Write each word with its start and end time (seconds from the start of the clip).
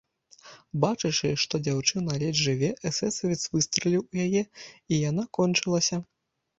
Бачачы, 0.85 1.29
што 1.43 1.59
дзяўчына 1.67 2.17
ледзь 2.25 2.41
жыве, 2.47 2.69
эсэсавец 2.93 3.41
выстраліў 3.55 4.01
у 4.11 4.27
яе, 4.27 4.43
і 4.91 5.05
яна 5.09 5.33
кончылася. 5.41 6.07